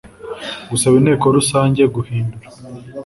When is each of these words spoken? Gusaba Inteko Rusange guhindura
Gusaba 0.69 0.95
Inteko 0.97 1.25
Rusange 1.37 1.81
guhindura 1.95 2.47